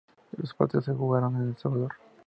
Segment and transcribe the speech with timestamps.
[0.35, 1.91] Los partidos se jugaron en El Salvador.